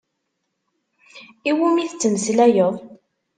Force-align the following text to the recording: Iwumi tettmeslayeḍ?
Iwumi 1.49 1.83
tettmeslayeḍ? 1.89 2.75